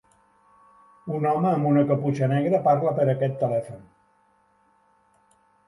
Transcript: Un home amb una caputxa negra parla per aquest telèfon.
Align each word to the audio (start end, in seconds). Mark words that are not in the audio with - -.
Un 1.17 1.27
home 1.31 1.47
amb 1.57 1.69
una 1.73 1.83
caputxa 1.91 2.31
negra 2.33 2.63
parla 2.69 2.95
per 3.01 3.07
aquest 3.15 3.39
telèfon. 3.45 3.87